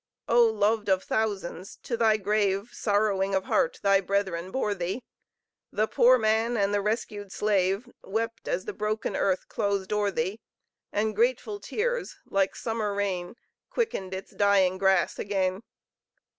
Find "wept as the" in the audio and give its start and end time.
8.03-8.73